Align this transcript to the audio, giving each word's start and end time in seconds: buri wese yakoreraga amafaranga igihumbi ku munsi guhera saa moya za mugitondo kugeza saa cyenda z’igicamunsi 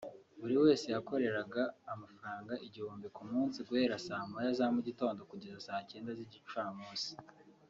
buri 0.41 0.55
wese 0.63 0.85
yakoreraga 0.95 1.61
amafaranga 1.93 2.53
igihumbi 2.67 3.07
ku 3.15 3.23
munsi 3.31 3.57
guhera 3.67 3.95
saa 4.05 4.27
moya 4.31 4.51
za 4.59 4.65
mugitondo 4.73 5.19
kugeza 5.31 5.59
saa 5.67 5.85
cyenda 5.89 6.11
z’igicamunsi 6.17 7.11